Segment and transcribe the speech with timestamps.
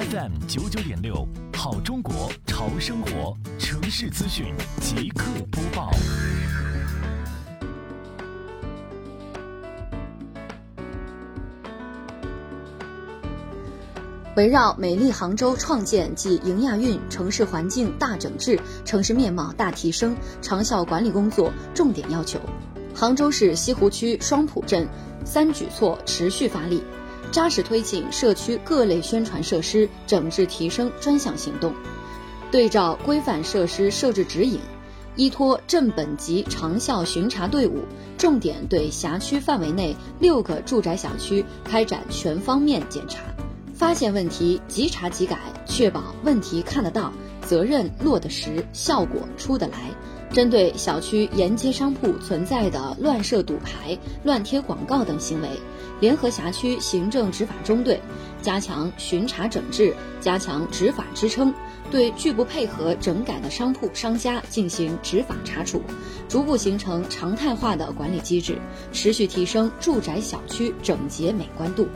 [0.00, 4.46] FM 九九点六，好中国潮生活城市资讯
[4.80, 5.90] 即刻播报。
[14.36, 22.40] 围绕美丽杭州创建及迎亚运城市环境大整治、城市面貌大提升长效管理工作重点要求，
[22.94, 24.88] 杭州市西湖区双浦镇
[25.26, 26.82] 三举措持续发力，
[27.32, 31.72] 扎实推进社区各类宣传设施整治提升专项行动，
[32.50, 34.58] 对照规范设施设置指引，
[35.16, 37.84] 依托镇本级长效巡查队伍，
[38.18, 43.20] 重点对辖区范围内六个住宅小区开展全方面检查。
[43.72, 47.12] 发现问题即查即改，确保问题看得到，
[47.46, 49.90] 责任落得实，效果出得来。
[50.32, 55.48] 针对小区沿街商铺存在的乱设赌牌、乱贴广告等行为，
[55.98, 58.00] 联合辖区行政执法中队，
[58.40, 61.52] 加强巡查整治，加强执法支撑，
[61.90, 65.82] 对拒不配合整改的商铺商家进行执法查处，
[66.28, 68.56] 逐步形成常态化的管理机制，
[68.92, 71.88] 持续提升住宅小区整洁美观度。